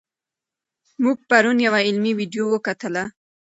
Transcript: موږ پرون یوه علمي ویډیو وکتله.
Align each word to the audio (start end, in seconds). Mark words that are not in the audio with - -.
موږ 1.03 1.17
پرون 1.29 1.57
یوه 1.67 1.79
علمي 1.87 2.11
ویډیو 2.19 2.45
وکتله. 2.51 3.03